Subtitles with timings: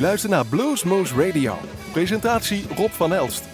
[0.00, 1.58] luistert naar Bluesmoose Radio.
[1.92, 3.44] Presentatie Rob van Elst.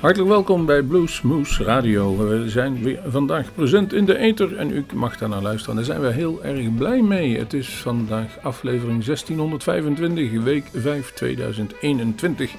[0.00, 2.16] Hartelijk welkom bij Bluesmoose Radio.
[2.16, 5.76] We zijn weer vandaag present in de ether en u mag daar naar luisteren.
[5.76, 7.38] Daar zijn we heel erg blij mee.
[7.38, 12.50] Het is vandaag aflevering 1625, week 5 2021.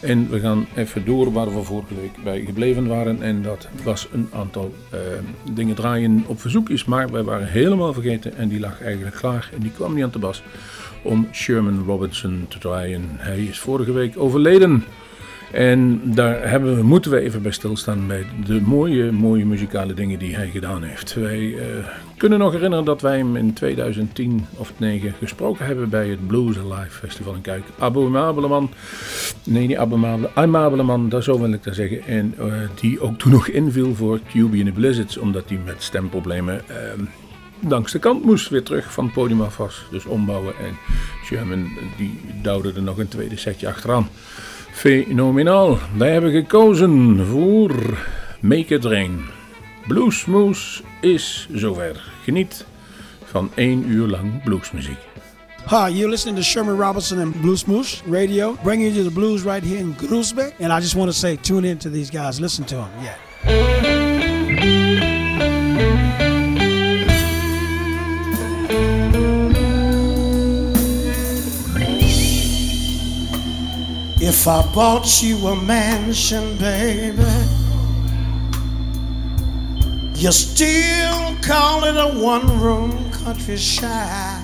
[0.00, 3.22] En we gaan even door waar we vorige week bij gebleven waren.
[3.22, 5.00] En dat was een aantal uh,
[5.52, 6.84] dingen draaien op verzoekjes.
[6.84, 9.50] Maar wij waren helemaal vergeten en die lag eigenlijk klaar.
[9.54, 10.42] En die kwam niet aan te bas
[11.06, 13.02] om Sherman Robinson te draaien.
[13.16, 14.84] Hij is vorige week overleden.
[15.52, 20.18] En daar hebben we, moeten we even bij stilstaan bij de mooie, mooie muzikale dingen
[20.18, 21.14] die hij gedaan heeft.
[21.14, 21.60] Wij uh,
[22.16, 26.58] kunnen nog herinneren dat wij hem in 2010 of 2009 gesproken hebben bij het Blues
[26.58, 27.64] Alive Festival in Kuik.
[27.78, 28.70] Abominabele man,
[29.44, 32.04] nee niet abominabele, aimabele man, dat zo wil ik dat zeggen.
[32.04, 35.82] En uh, die ook toen nog inviel voor QB in the Blizzards, omdat hij met
[35.82, 36.62] stemproblemen...
[36.70, 37.06] Uh,
[37.68, 39.82] langs de kant moest weer terug van het podium af was.
[39.90, 40.54] Dus ombouwen.
[40.58, 40.76] En
[41.24, 44.08] Sherman die duwde er nog een tweede setje achteraan.
[44.72, 45.78] Fenomenaal.
[45.96, 47.98] Wij hebben gekozen voor
[48.40, 49.24] Make It Rain.
[49.86, 52.04] Bluesmoose is zover.
[52.24, 52.64] Geniet
[53.24, 54.98] van één uur lang bluesmuziek.
[55.68, 59.78] Hi, you're listening to Sherman Robinson and Bluesmoose Radio, bringing you the blues right here
[59.78, 60.52] in Groesbeck.
[60.60, 62.38] And I just want to say, tune in to these guys.
[62.38, 62.88] Listen to them.
[63.02, 64.05] Yeah.
[74.28, 77.22] If I bought you a mansion, baby,
[80.16, 84.42] you still call it a one room country shy.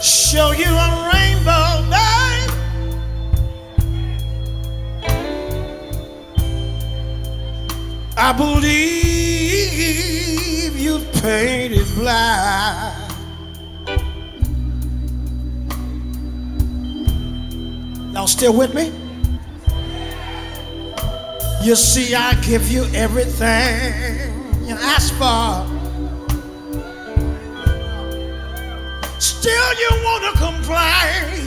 [0.00, 2.50] Show you a rainbow, babe.
[8.16, 9.05] I believe
[10.86, 12.94] you painted black.
[18.12, 18.92] Y'all still with me?
[21.64, 24.30] You see, I give you everything
[24.64, 25.66] you ask for.
[29.18, 31.46] Still, you want to complain.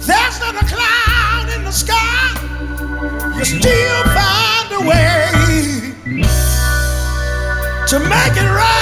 [0.00, 2.34] There's not a cloud in the sky.
[3.38, 5.43] You still find a way
[6.04, 8.74] to make it rain.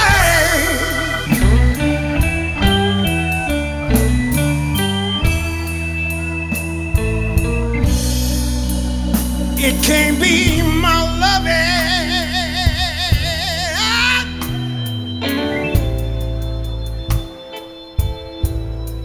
[9.57, 11.63] It can't be my loving.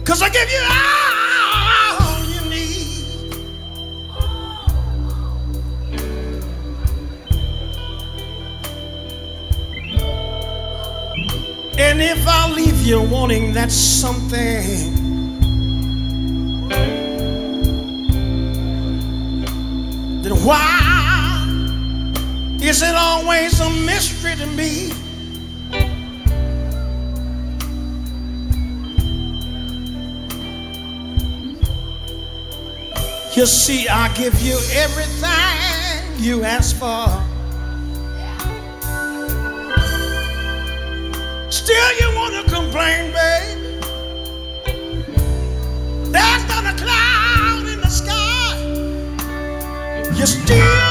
[0.03, 0.98] Cause I give you
[11.81, 14.91] And if I leave you wanting that something,
[20.21, 21.47] then why
[22.61, 24.91] is it always a mystery to me?
[33.37, 37.28] You see, I give you everything you ask for.
[41.69, 43.59] Still, you want to complain, babe.
[46.11, 48.57] There's not a cloud in the sky.
[50.15, 50.88] You still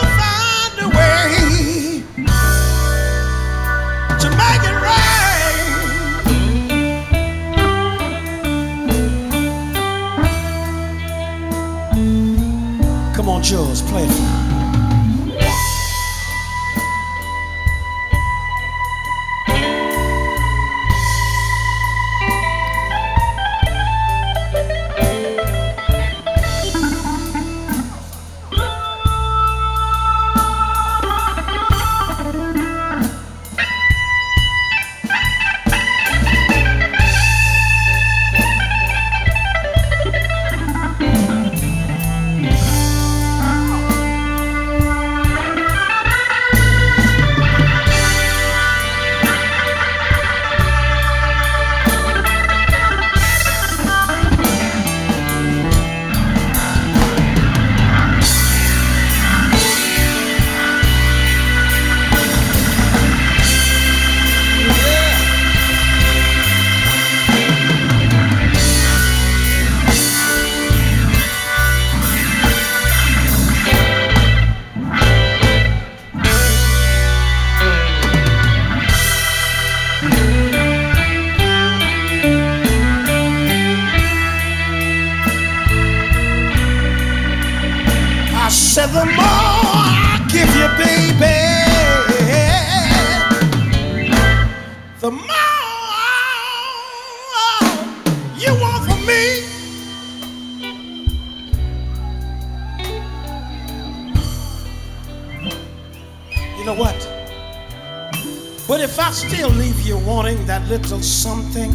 [109.28, 111.70] still leave you wanting that little something,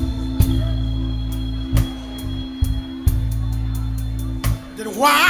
[4.76, 5.30] then why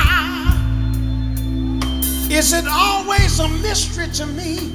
[2.31, 4.71] is it always a mystery to me?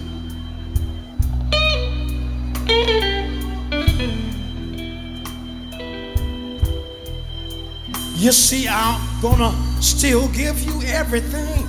[8.15, 11.67] You see, I'm gonna still give you everything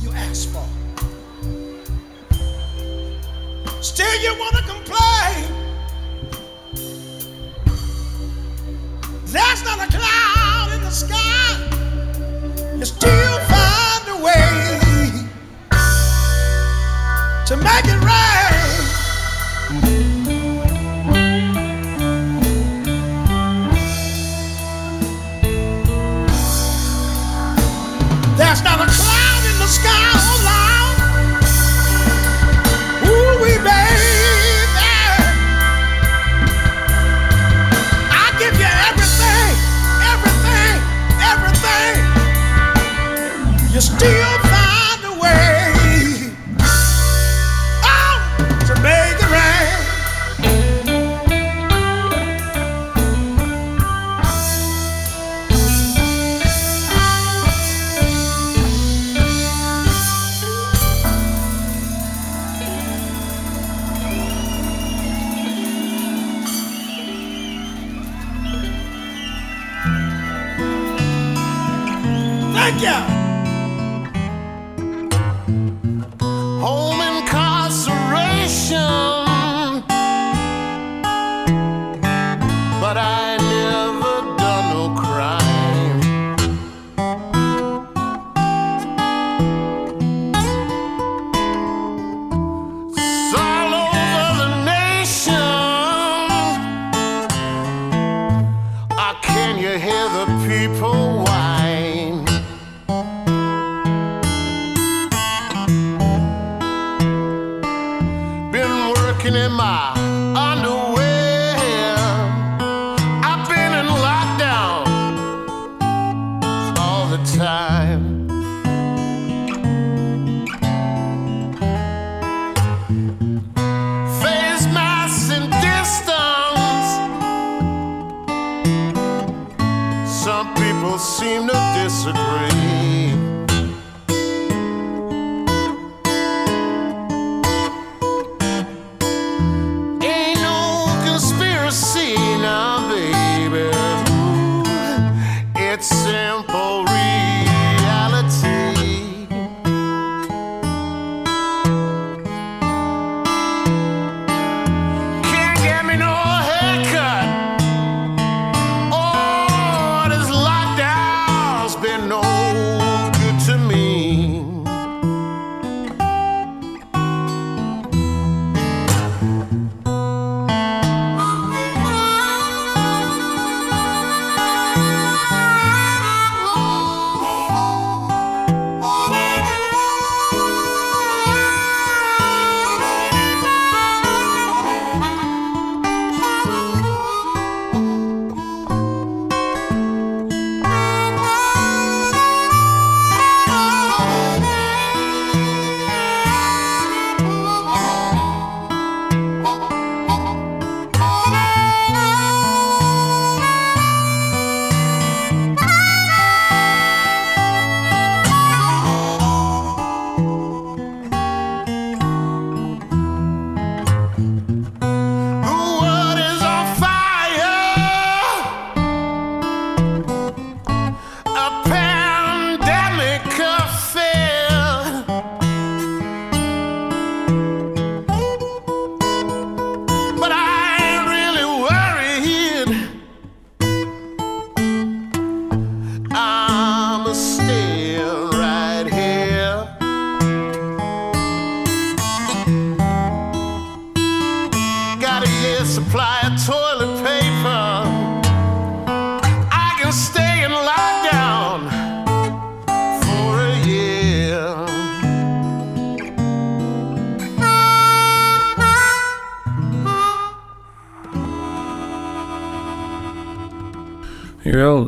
[0.00, 0.71] you ask for.
[3.82, 5.72] Still, you wanna complain?
[9.24, 11.56] There's not a cloud in the sky.
[12.78, 15.26] You still find a way
[17.46, 18.51] to make it rain.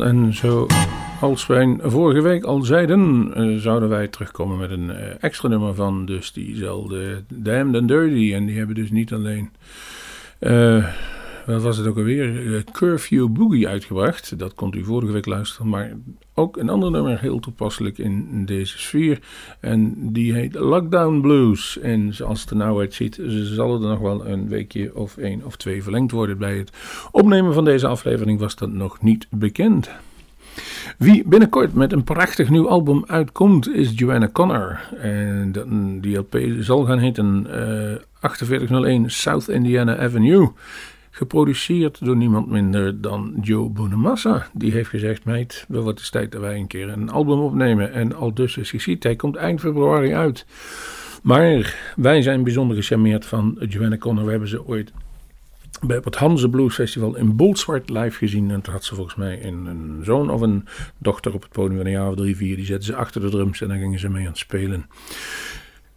[0.05, 0.67] En zo
[1.21, 5.75] als wij vorige week al zeiden, uh, zouden wij terugkomen met een uh, extra nummer
[5.75, 8.35] van dus diezelfde Damned and Dirty.
[8.35, 9.51] En die hebben dus niet alleen,
[10.41, 10.87] uh,
[11.47, 14.39] wat was het ook alweer, Curfew Boogie uitgebracht.
[14.39, 15.93] Dat kon u vorige week luisteren, maar
[16.35, 19.19] ook een ander nummer heel toepasselijk in deze sfeer.
[19.61, 21.79] En die heet Lockdown Blues.
[21.79, 25.57] En zoals het er nou uitziet, zal er nog wel een weekje of één of
[25.57, 26.39] twee verlengd worden.
[26.39, 26.73] Bij het
[27.11, 29.91] opnemen van deze aflevering was dat nog niet bekend.
[30.99, 34.81] Wie binnenkort met een prachtig nieuw album uitkomt is Joanna Connor.
[34.99, 35.53] En
[36.01, 40.53] die LP zal gaan heten uh, 4801 South Indiana Avenue.
[41.17, 44.47] Geproduceerd door niemand minder dan Joe Bonamassa.
[44.53, 47.93] Die heeft gezegd: Meid, wel wat is tijd dat wij een keer een album opnemen.
[47.93, 50.47] En al dus is gezien, hij komt eind februari uit.
[51.23, 54.25] Maar wij zijn bijzonder gecharmeerd van Joanna Connor.
[54.25, 54.93] We hebben ze ooit
[55.81, 58.51] bij het Hanze Blues Festival in Bolzwart live gezien.
[58.51, 60.67] En toen had ze volgens mij een, een, zoon of een
[60.99, 62.57] dochter op het podium van een jaar of drie, vier.
[62.57, 64.87] Die zetten ze achter de drums en dan gingen ze mee aan het spelen.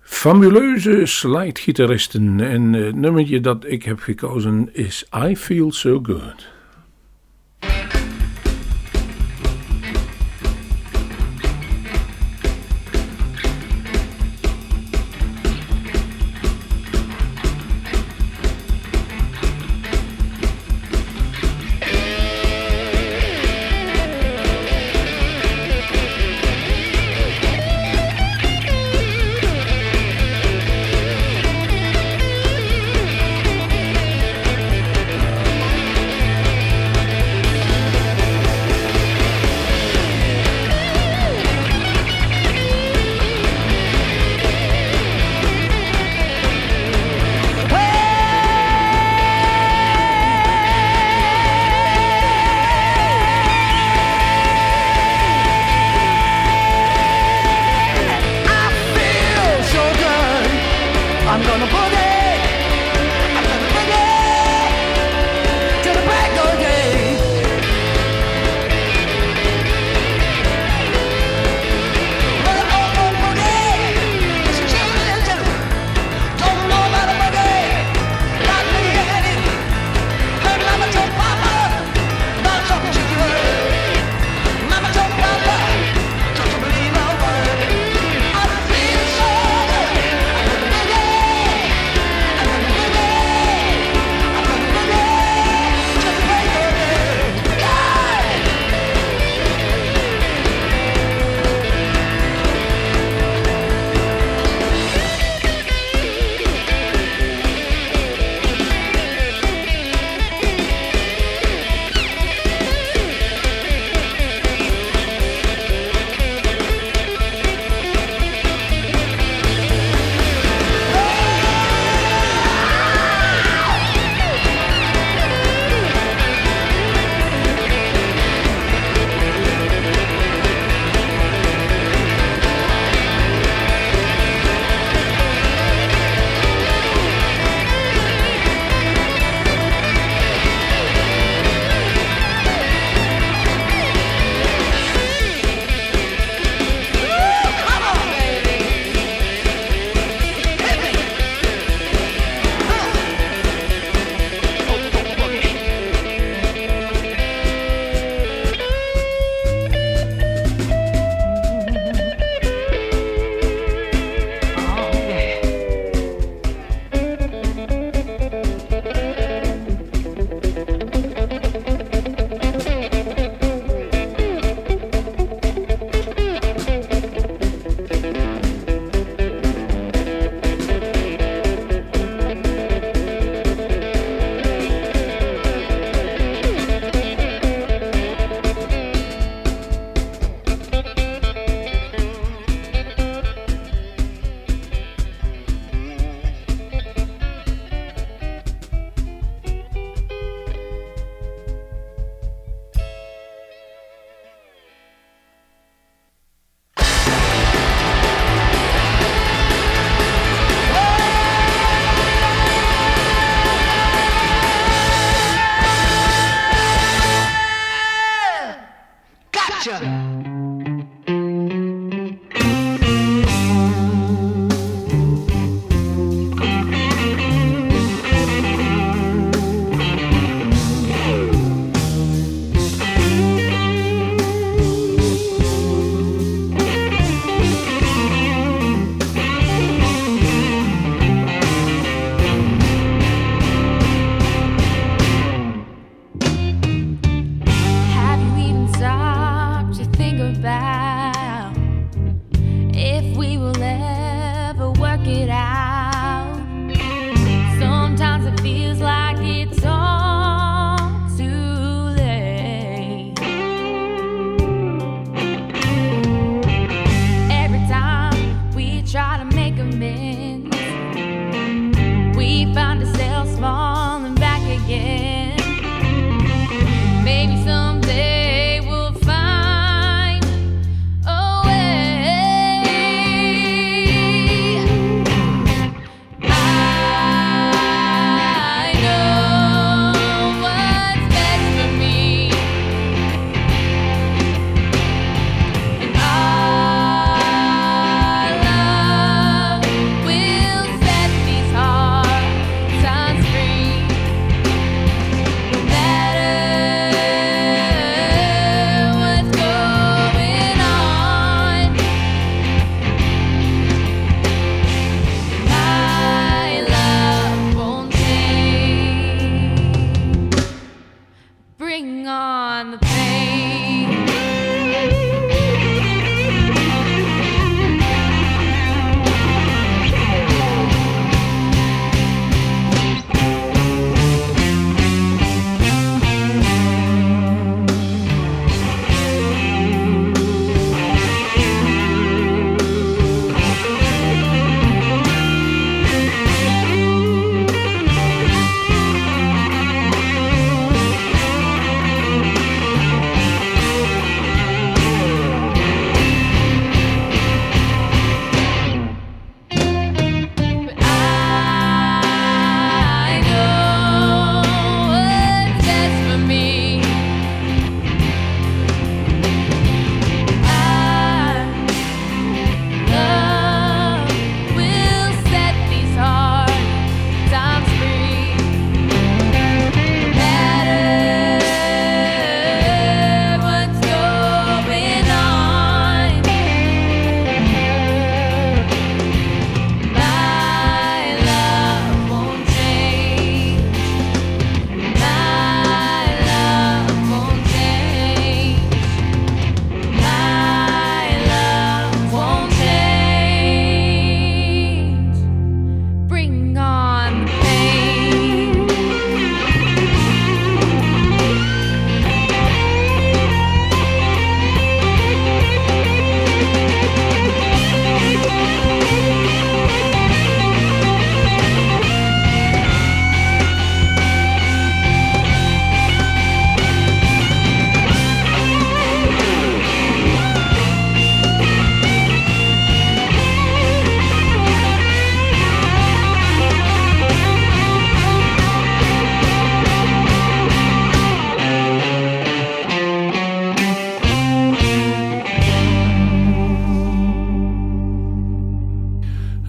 [0.10, 2.40] Fabuleuze slide-gitaristen.
[2.40, 6.57] En het nummertje dat ik heb gekozen is I Feel So Good.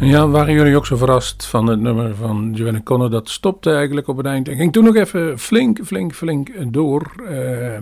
[0.09, 3.11] Ja, waren jullie ook zo verrast van het nummer van Joanna Connor?
[3.11, 7.13] Dat stopte eigenlijk op het eind en ging toen nog even flink, flink, flink door.
[7.21, 7.75] Uh,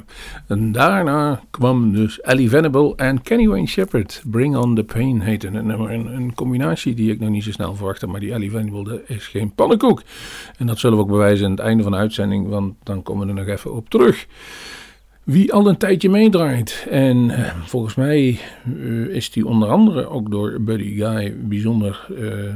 [0.46, 4.22] en daarna kwam dus Ellie Venable en Kenny Wayne Shepherd.
[4.24, 5.90] Bring on the Pain heette het nummer.
[5.90, 9.26] Een, een combinatie die ik nog niet zo snel verwachtte, maar die Ellie Venable is
[9.26, 10.02] geen pannenkoek.
[10.58, 13.26] En dat zullen we ook bewijzen aan het einde van de uitzending, want dan komen
[13.26, 14.26] we er nog even op terug.
[15.26, 16.86] Wie al een tijdje meedraait.
[16.90, 18.38] En uh, volgens mij
[18.76, 22.54] uh, is die onder andere ook door Buddy Guy bijzonder uh,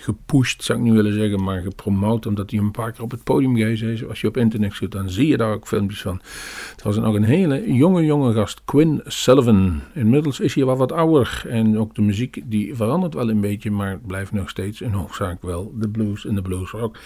[0.00, 2.26] gepusht, zou ik niet willen zeggen, maar gepromoot.
[2.26, 4.06] Omdat hij een paar keer op het podium geweest is.
[4.06, 6.20] Als je op internet zoekt, dan zie je daar ook filmpjes van.
[6.70, 9.80] Het was ook een hele jonge, jonge gast, Quinn Sullivan.
[9.94, 11.44] Inmiddels is hij wel wat ouder.
[11.48, 15.42] En ook de muziek die verandert wel een beetje, maar blijft nog steeds een hoofdzaak
[15.42, 16.98] wel de blues en de blues rock.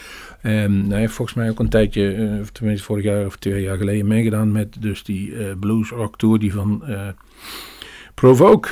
[0.43, 3.77] Um, hij heeft volgens mij ook een tijdje, uh, tenminste vorig jaar of twee jaar
[3.77, 7.09] geleden, meegedaan met dus die uh, blues rock tour die van uh,
[8.15, 8.69] Provoke.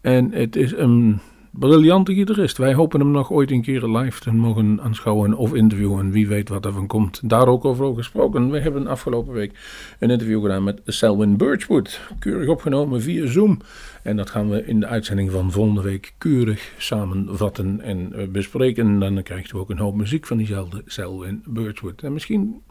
[0.00, 1.20] En het is een
[1.58, 2.56] briljante gitarist.
[2.56, 6.10] Wij hopen hem nog ooit een keer live te mogen aanschouwen of interviewen.
[6.10, 7.20] Wie weet wat er van komt.
[7.24, 8.50] Daar ook over gesproken.
[8.50, 9.52] We hebben afgelopen week
[9.98, 12.00] een interview gedaan met Selwyn Birchwood.
[12.18, 13.58] Keurig opgenomen via Zoom.
[14.02, 18.98] En dat gaan we in de uitzending van volgende week keurig samenvatten en eh, bespreken.
[18.98, 22.02] Dan krijgt u ook een hoop muziek van diezelfde Selwyn Birchwood.
[22.02, 22.62] En misschien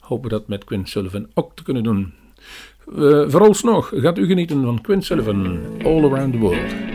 [0.00, 2.12] hopen we dat met Quinn Sullivan ook te kunnen doen.
[2.96, 6.91] Uh, vooralsnog gaat u genieten van Quinn Sullivan, All Around the World.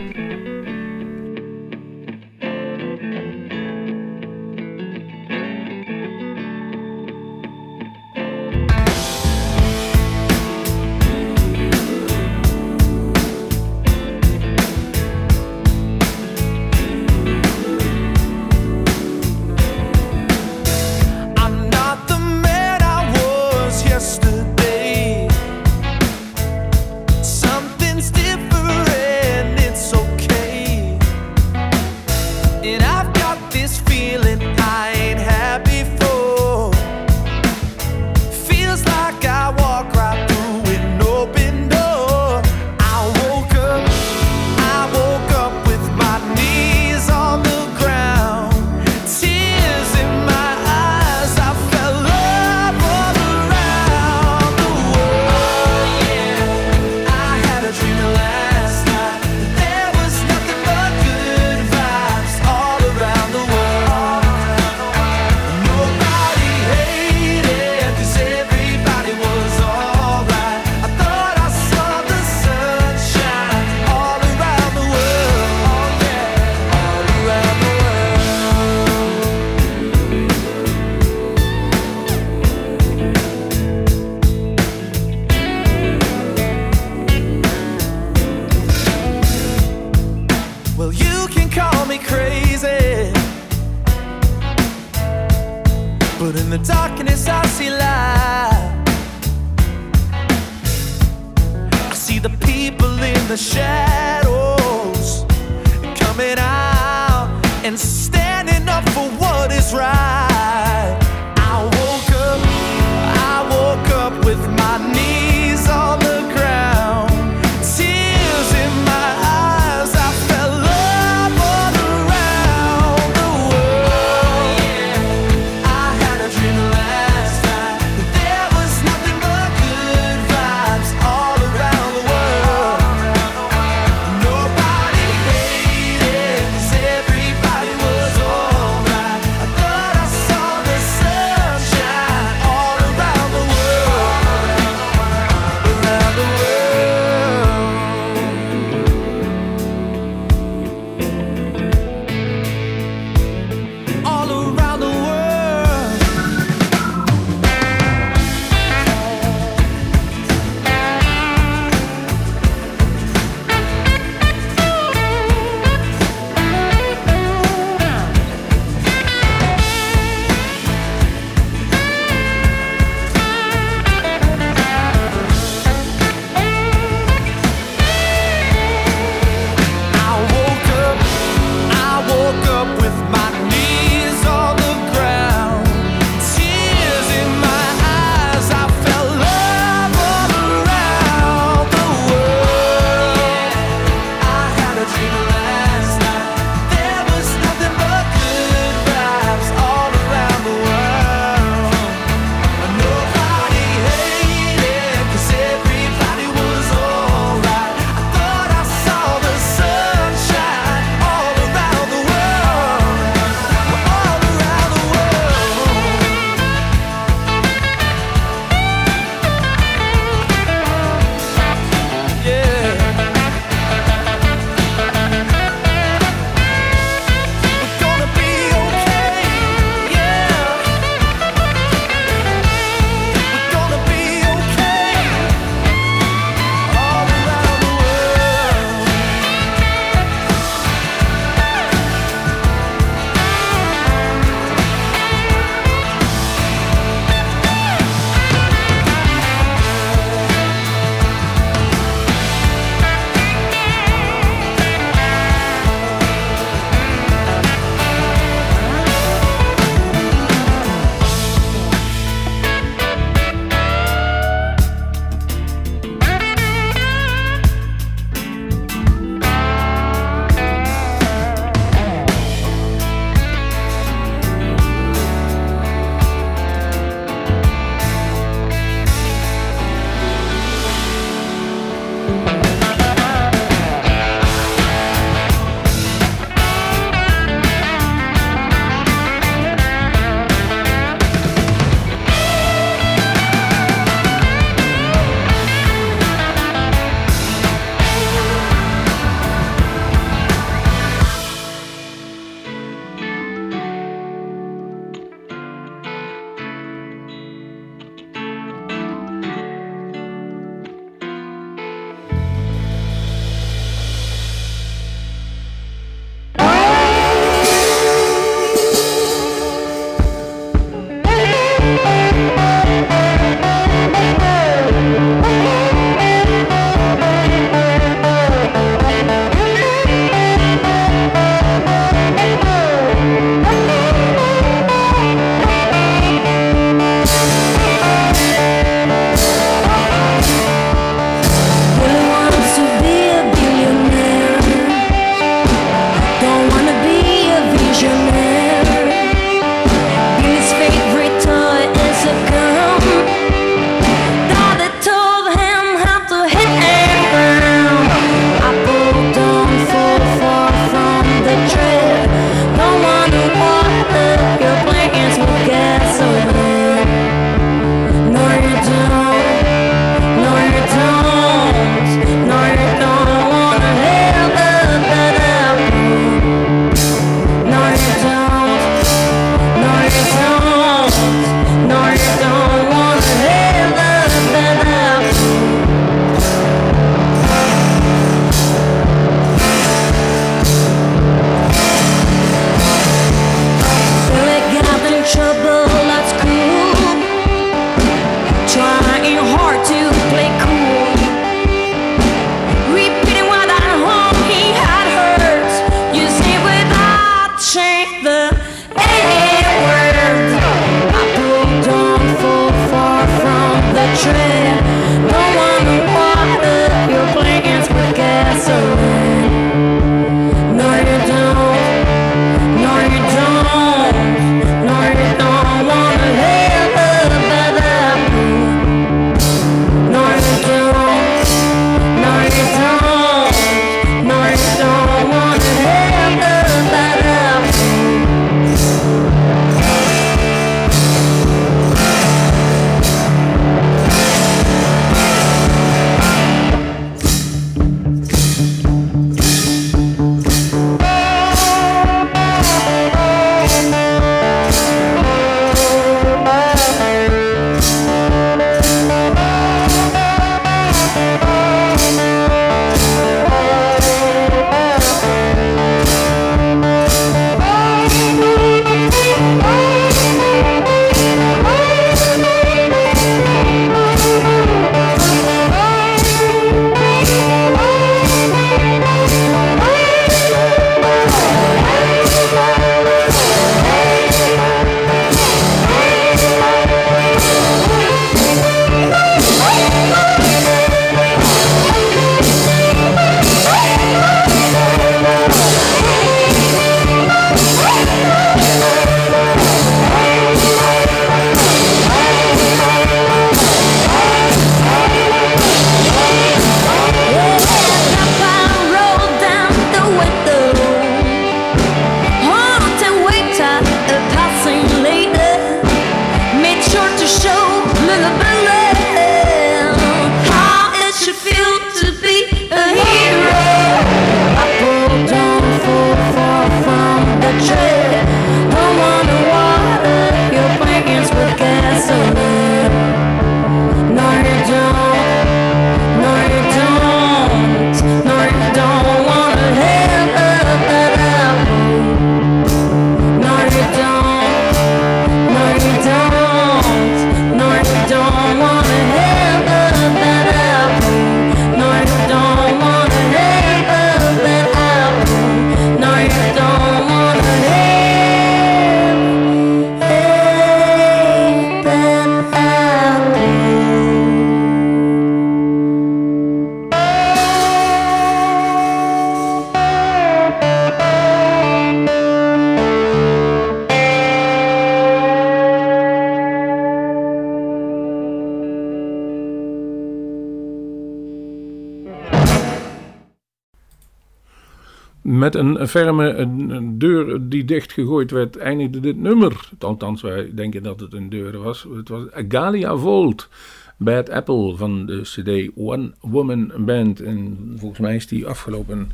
[585.34, 589.48] Met een ferme een deur die dichtgegooid werd, eindigde dit nummer.
[589.58, 591.66] Althans, wij denken dat het een deur was.
[591.74, 593.28] Het was Galia Volt.
[593.76, 597.00] Bad Apple van de CD One Woman Band.
[597.00, 598.90] En volgens mij is die afgelopen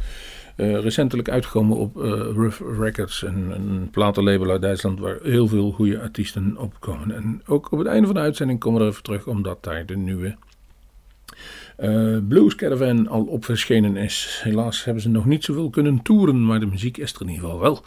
[0.56, 5.70] uh, recentelijk uitgekomen op uh, Rough Records, een, een platenlabel uit Duitsland waar heel veel
[5.70, 7.10] goede artiesten op komen.
[7.10, 9.86] En ook op het einde van de uitzending komen we er even terug, omdat daar
[9.86, 10.36] de nieuwe
[11.80, 14.40] uh, Blues Caravan al op verschenen is.
[14.42, 17.44] Helaas hebben ze nog niet zoveel kunnen toeren, maar de muziek is er in ieder
[17.44, 17.82] geval wel.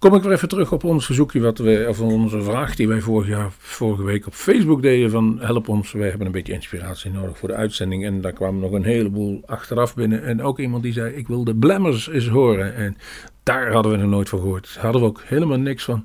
[0.00, 3.00] Kom ik weer even terug op ons verzoekje, wat we, of onze vraag die wij
[3.00, 7.10] vorig jaar, vorige week op Facebook deden: van help ons, wij hebben een beetje inspiratie
[7.10, 8.04] nodig voor de uitzending.
[8.04, 10.24] En daar kwamen nog een heleboel achteraf binnen.
[10.24, 12.74] En ook iemand die zei: Ik wil de Blammers eens horen.
[12.74, 12.96] En
[13.42, 14.76] daar hadden we nog nooit van gehoord.
[14.78, 16.04] Hadden we ook helemaal niks van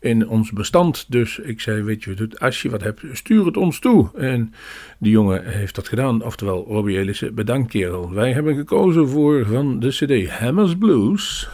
[0.00, 1.04] in ons bestand.
[1.08, 4.10] Dus ik zei, weet je, als je wat hebt, stuur het ons toe.
[4.16, 4.54] En
[4.98, 6.24] die jongen heeft dat gedaan.
[6.24, 8.12] Oftewel, Robbie Elissen, bedankt kerel.
[8.12, 11.48] Wij hebben gekozen voor van de cd Hammers Blues,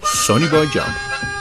[0.00, 1.39] Sonny Boy Jump.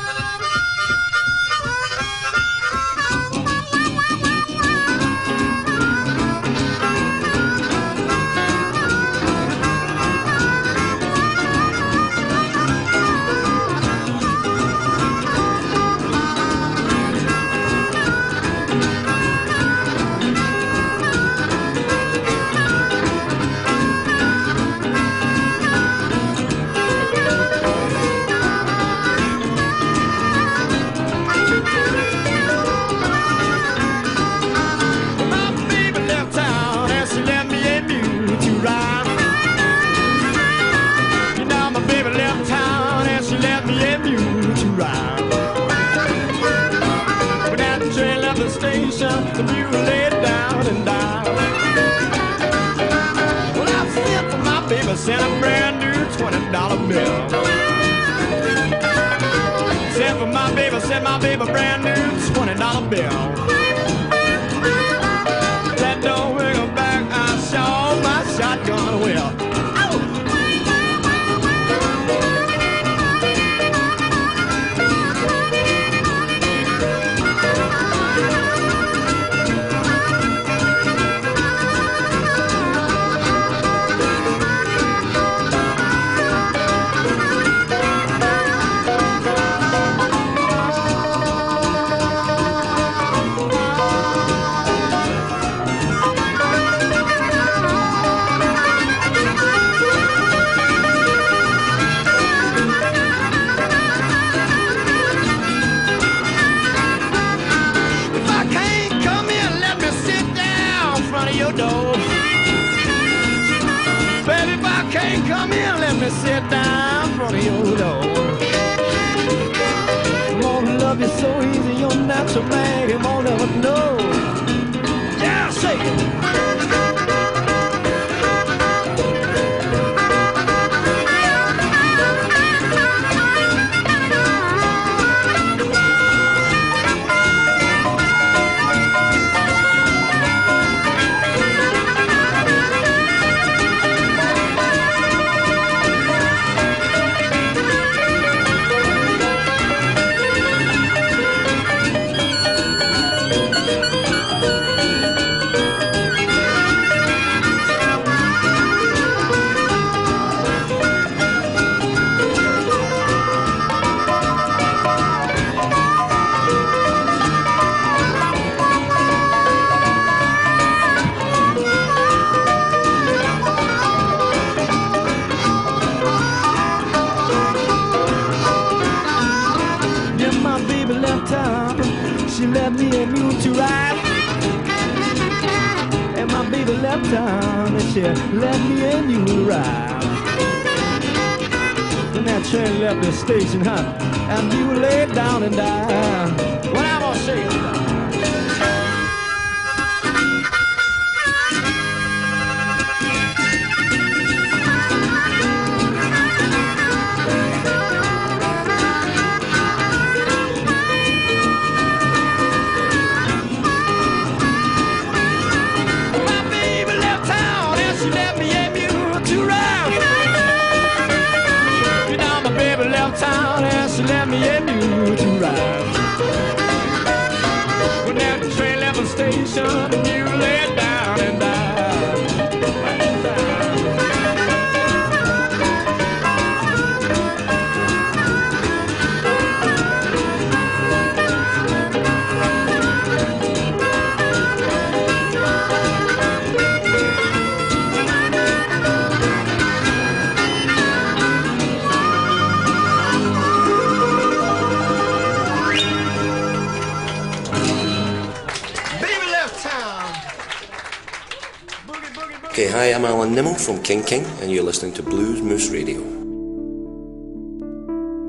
[262.69, 265.97] Hi, I'm Alan Nimmo from King King, and you're listening to Blues Moose Radio.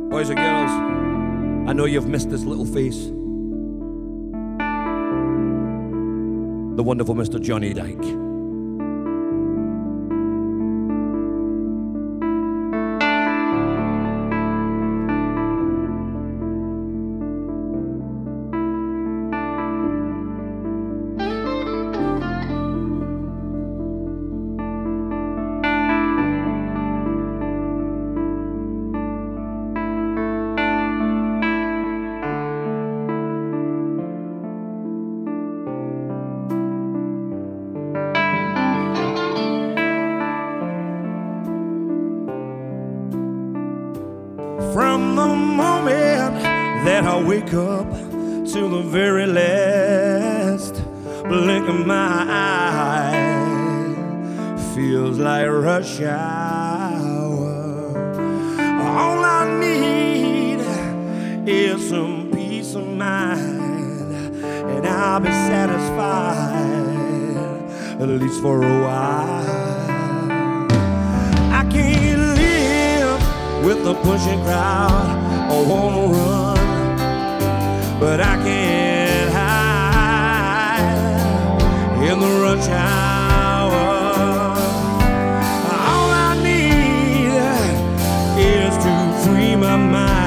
[0.08, 0.70] Boys and girls,
[1.68, 3.06] I know you've missed this little face.
[6.76, 7.38] The wonderful Mr.
[7.38, 8.29] Johnny Dyke.
[89.80, 90.19] my mind.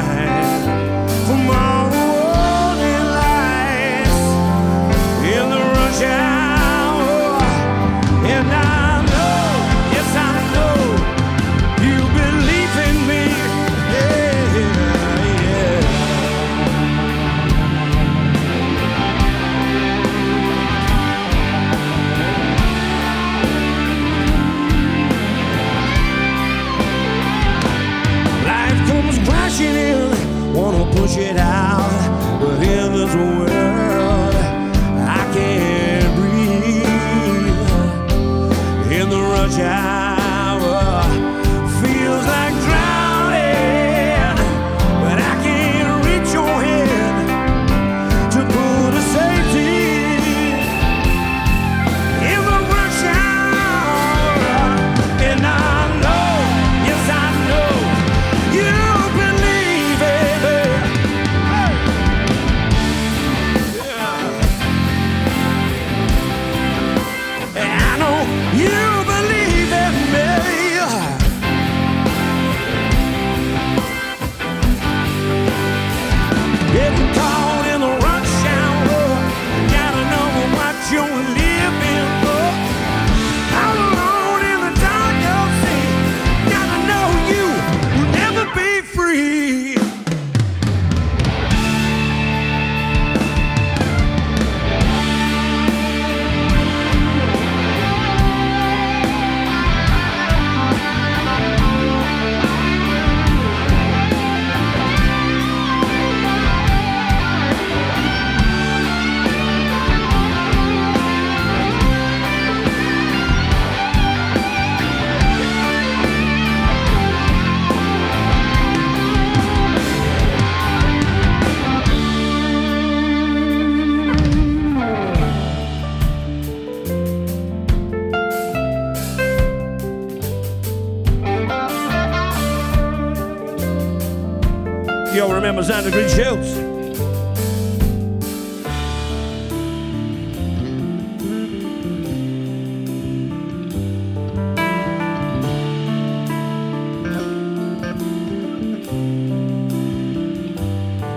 [135.66, 136.58] Alexander Green Shields.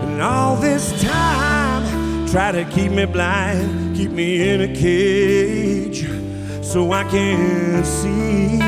[0.04, 6.06] And all this time, try to keep me blind, keep me in a cage,
[6.64, 8.60] so I can't see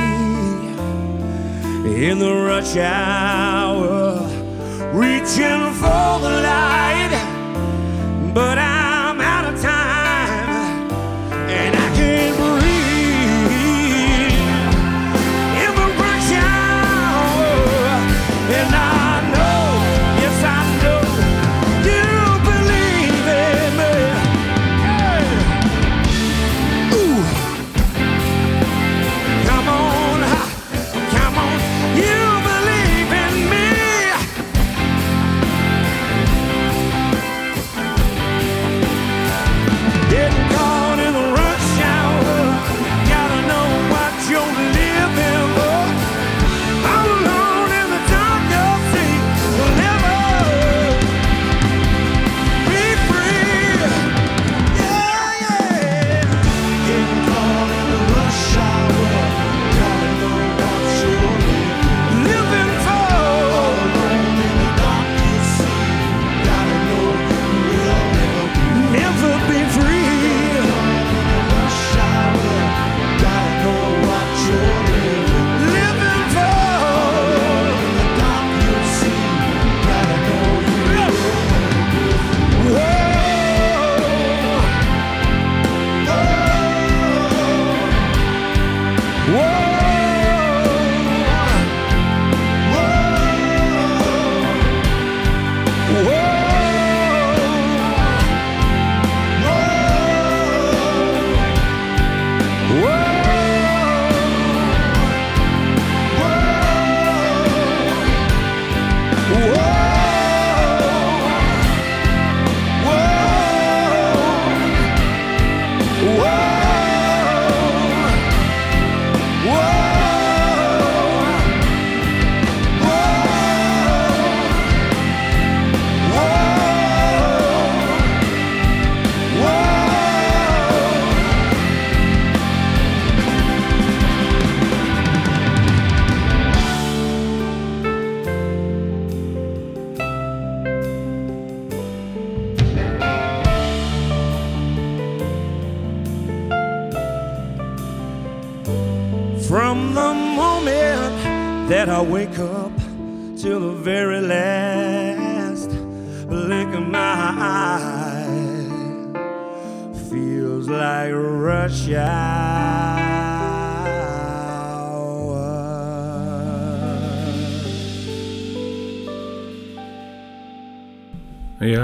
[2.04, 4.07] in the rush hour
[4.98, 6.77] reaching for the light,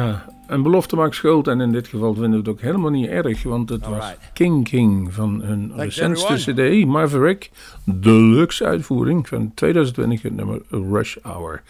[0.06, 3.08] Ja, een belofte maakt schuld en in dit geval vinden we het ook helemaal niet
[3.08, 4.14] erg, want het was.
[4.32, 7.50] King King van hun recentste cd, Maverick,
[7.84, 11.62] deluxe uitvoering van 2020, het nummer Rush Hour.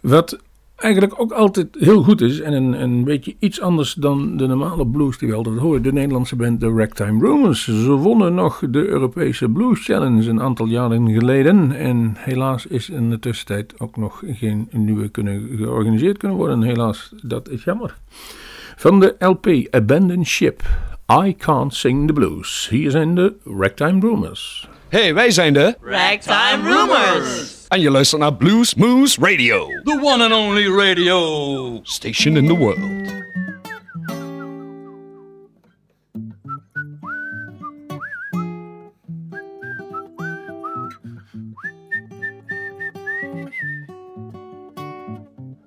[0.00, 0.38] Wat
[0.84, 4.86] eigenlijk ook altijd heel goed is en een, een beetje iets anders dan de normale
[4.86, 5.82] blues die we altijd horen.
[5.82, 7.64] De Nederlandse band The Ragtime Rumors.
[7.64, 13.10] Ze wonnen nog de Europese Blues Challenge een aantal jaren geleden en helaas is in
[13.10, 16.62] de tussentijd ook nog geen nieuwe kunnen georganiseerd kunnen worden.
[16.62, 17.96] Helaas, dat is jammer.
[18.76, 20.62] Van de LP Abandoned Ship,
[21.24, 22.68] I Can't Sing the Blues.
[22.70, 24.68] Hier zijn de Ragtime Rumors.
[24.88, 25.76] Hey, wij zijn de...
[25.80, 27.53] Ragtime Rumors.
[27.74, 29.66] En je luistert naar Blues Moose Radio.
[29.84, 31.80] The one and only radio.
[31.82, 32.78] Station in the world.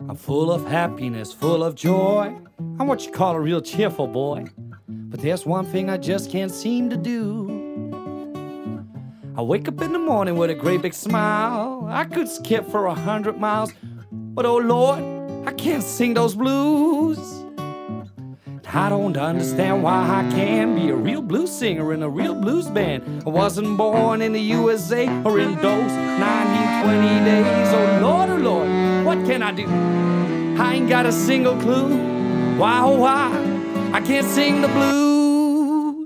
[0.09, 2.31] I'm full of happiness, full of joy.
[2.79, 4.45] I'm what you call a real cheerful boy.
[4.87, 7.56] But there's one thing I just can't seem to do.
[9.37, 11.87] I wake up in the morning with a great big smile.
[11.91, 13.71] I could skip for a hundred miles.
[14.11, 14.97] But oh Lord,
[15.47, 17.19] I can't sing those blues.
[18.73, 22.67] I don't understand why I can't be a real blues singer in a real blues
[22.67, 23.23] band.
[23.27, 27.67] I wasn't born in the USA or in those 1920 days.
[27.73, 29.67] Oh Lord, oh Lord, what can I do?
[30.59, 31.95] I ain't got a single clue.
[32.57, 33.29] Why, oh why?
[33.93, 36.05] I can't sing the blues.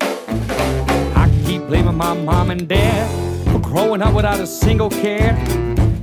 [1.16, 3.21] I keep blaming my mom and dad
[3.72, 5.34] growing up without a single care.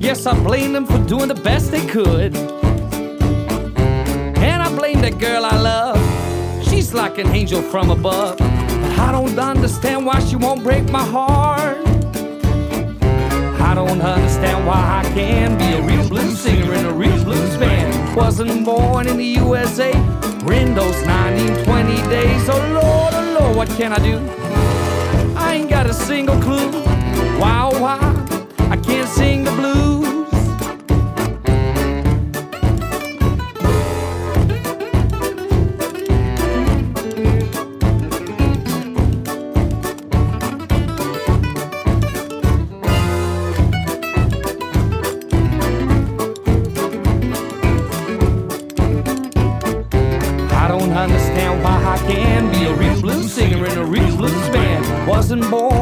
[0.01, 2.35] Yes, I blame them for doing the best they could.
[4.39, 5.99] And I blame that girl I love.
[6.67, 8.39] She's like an angel from above.
[8.39, 11.77] But I don't understand why she won't break my heart.
[13.61, 17.55] I don't understand why I can't be a real blues singer in a real blues
[17.59, 18.17] band.
[18.17, 22.49] Wasn't born in the USA or in those 1920 days.
[22.49, 24.17] Oh Lord, oh Lord, what can I do?
[25.37, 26.98] I ain't got a single clue.
[27.41, 27.99] Oh, why?
[28.71, 30.07] I can't sing the blues.
[50.53, 54.49] I don't understand why I can be a real blues singer in a real blues
[54.49, 55.09] band.
[55.09, 55.78] Wasn't born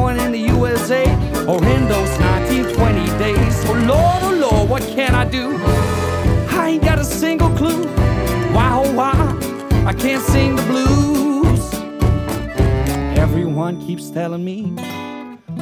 [14.17, 14.73] telling me,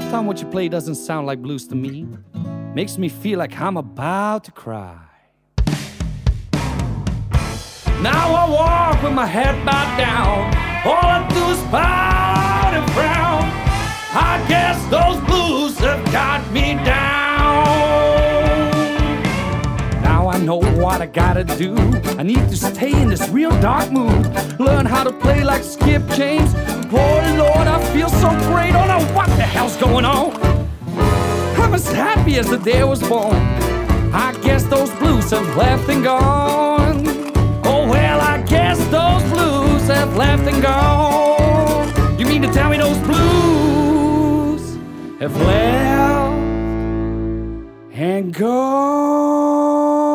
[0.10, 2.08] Tom, what you play doesn't sound like blues to me.
[2.74, 4.98] Makes me feel like I'm about to cry.
[8.02, 10.38] Now I walk with my head bowed down.
[10.88, 13.44] All I do is pout and frown.
[14.32, 18.15] I guess those blues have got me down.
[20.36, 21.74] I know what I gotta do.
[22.20, 24.26] I need to stay in this real dark mood.
[24.60, 26.54] Learn how to play like Skip James.
[26.92, 28.72] Oh Lord, I feel so great.
[28.76, 30.36] Oh, Don't know what the hell's going on.
[31.58, 33.38] I'm as happy as the day I was born.
[34.14, 37.08] I guess those blues have left and gone.
[37.64, 42.20] Oh well, I guess those blues have left and gone.
[42.20, 44.62] You mean to tell me those blues
[45.22, 45.96] have left
[47.94, 50.15] and gone?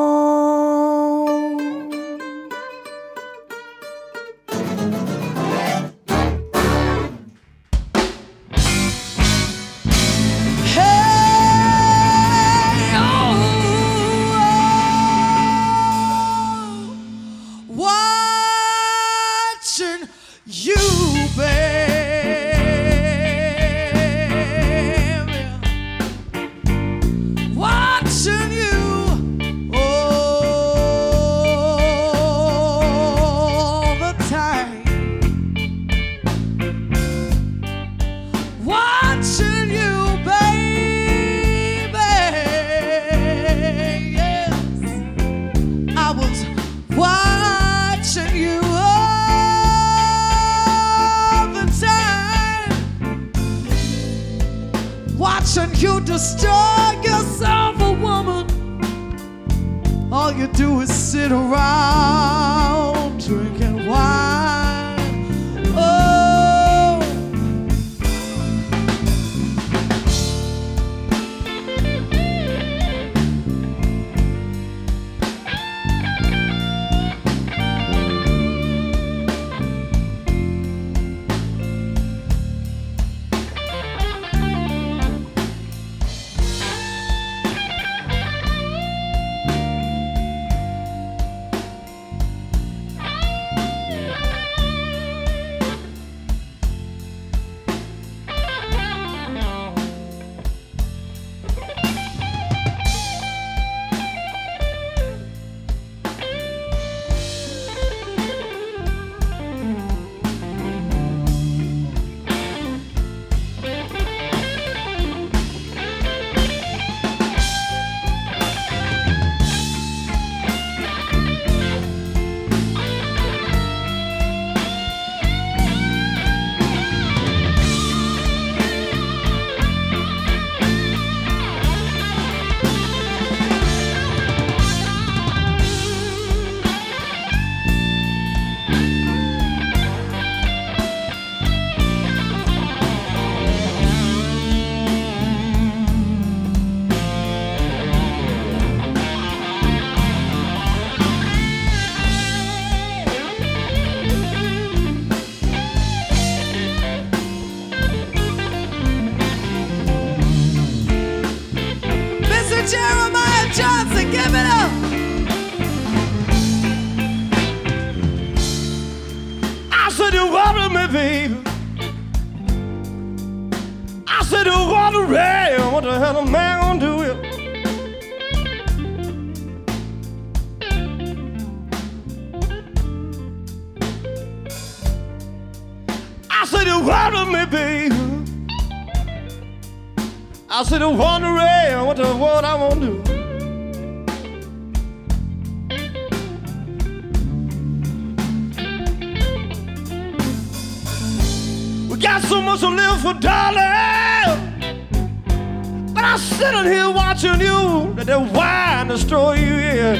[208.10, 209.92] that wine destroy you, yeah.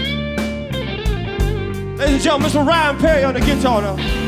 [1.97, 2.67] Ladies and gentlemen, Mr.
[2.67, 4.20] Ryan Perry on the guitar now.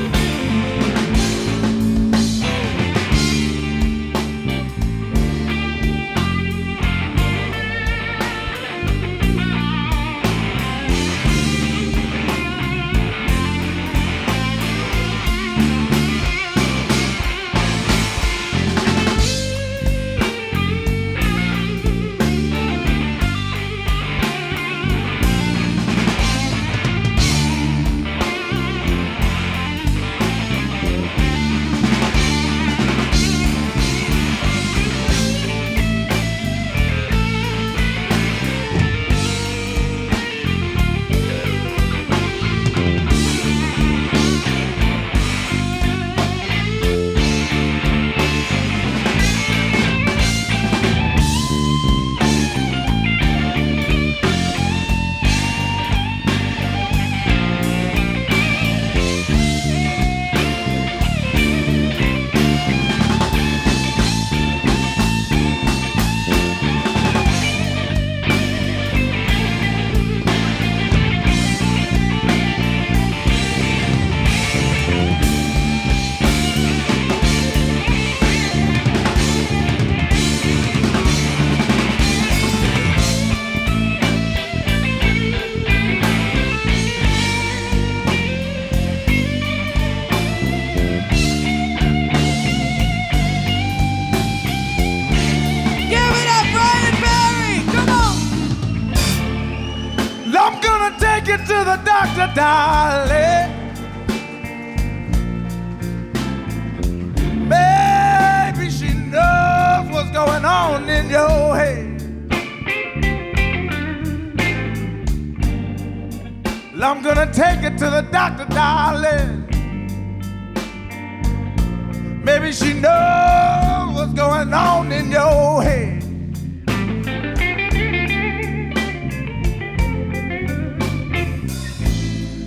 [122.25, 126.03] Maybe she knows what's going on in your head.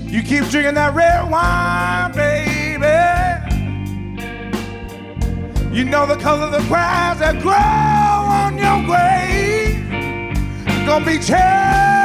[0.10, 2.56] You keep drinking that red wine, baby.
[5.76, 10.86] You know the color of the grass that grow on your grave.
[10.86, 12.05] Gonna be changed.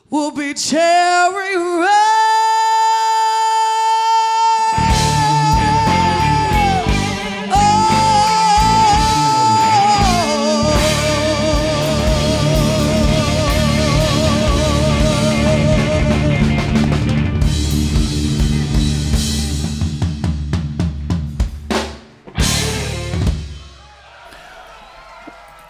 [0.10, 1.99] will be cherry red.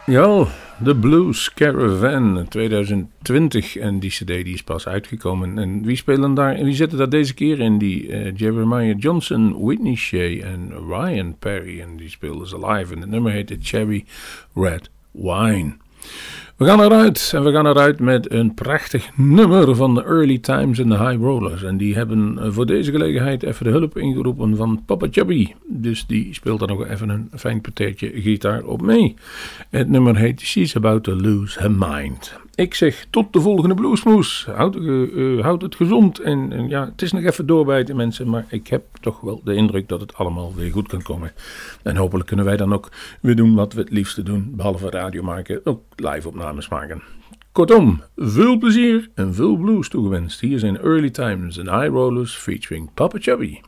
[0.10, 0.47] Ja,
[0.84, 5.57] The Blues Caravan 2020 en die cd die is pas uitgekomen.
[5.57, 7.78] En wie spelen daar en wie zitten daar deze keer in?
[7.78, 11.82] Die eh, Jeremiah Johnson, Whitney Shea en Ryan Perry.
[11.82, 14.05] En die speelden ze live en het nummer heette Cherry
[14.53, 15.74] Red Wine.
[16.60, 20.80] We gaan eruit en we gaan eruit met een prachtig nummer van de Early Times
[20.80, 21.64] en de High Rollers.
[21.64, 25.53] En die hebben eh, voor deze gelegenheid even de hulp ingeroepen van Papa Chubby.
[25.68, 29.16] Dus die speelt daar nog even een fijn pateertje gitaar op mee.
[29.70, 32.39] Het nummer heet She's About to Lose Her Mind.
[32.60, 34.45] Ik zeg tot de volgende Bluesmoes.
[34.45, 36.20] Houd, uh, houd het gezond.
[36.20, 38.30] En, en, ja, het is nog even doorbijten mensen.
[38.30, 41.32] Maar ik heb toch wel de indruk dat het allemaal weer goed kan komen.
[41.84, 42.89] En hopelijk kunnen wij dan ook
[43.22, 44.51] weer doen wat we het liefste doen.
[44.55, 45.62] Behalve radio maken.
[45.64, 47.01] Ook live opnames maken.
[47.51, 50.39] Kortom, veel plezier en veel blues toegewenst.
[50.39, 53.60] Hier zijn Early Times en High Rollers featuring Papa Chubby.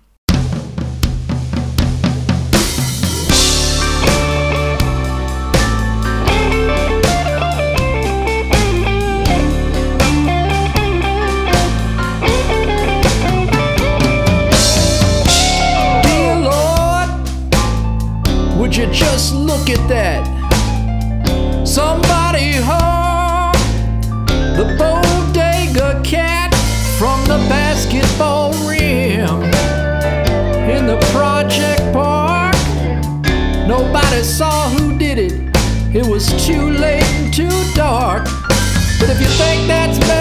[39.72, 40.21] that's better.